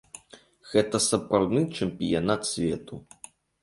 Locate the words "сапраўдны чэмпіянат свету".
1.09-2.93